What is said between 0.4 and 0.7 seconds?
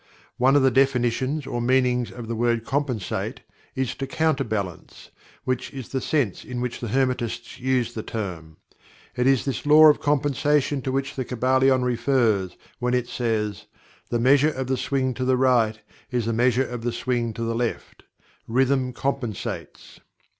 of